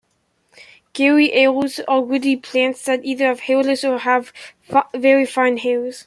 [0.95, 4.33] Garryales are woody plants that are either hairless or have
[4.95, 5.99] very fine hairs.